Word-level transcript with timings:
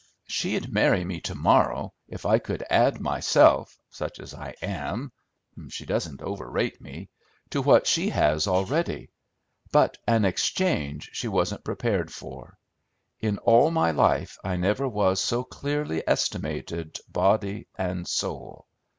She'd 0.25 0.73
marry 0.73 1.05
me 1.05 1.21
to 1.21 1.35
morrow 1.35 1.93
if 2.07 2.25
I 2.25 2.39
could 2.39 2.65
add 2.71 2.99
myself, 2.99 3.77
such 3.91 4.19
as 4.19 4.33
I 4.33 4.55
am, 4.63 5.11
she 5.69 5.85
doesn't 5.85 6.23
overrate 6.23 6.81
me, 6.81 7.09
to 7.51 7.61
what 7.61 7.85
she 7.85 8.09
has 8.09 8.47
already; 8.47 9.11
but 9.71 9.99
an 10.07 10.25
exchange 10.25 11.11
she 11.13 11.27
wasn't 11.27 11.63
prepared 11.63 12.11
for. 12.11 12.57
In 13.19 13.37
all 13.37 13.69
my 13.69 13.91
life 13.91 14.39
I 14.43 14.55
never 14.55 14.87
was 14.87 15.21
so 15.23 15.43
clearly 15.43 16.01
estimated, 16.07 16.97
body 17.11 17.67
and 17.77 18.07
soul. 18.07 18.65